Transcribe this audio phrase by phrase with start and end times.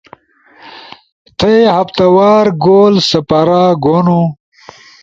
[1.37, 4.21] تھئی ہفتہ وار گول سپارا گونو